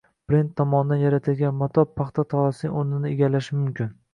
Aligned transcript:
Brend 0.29 0.53
tomonidan 0.61 0.99
yaratilgan 1.03 1.55
mato 1.59 1.85
paxta 1.99 2.27
tolasining 2.35 2.77
o‘rnini 2.81 3.13
egallashi 3.15 3.61
mumkin 3.63 3.97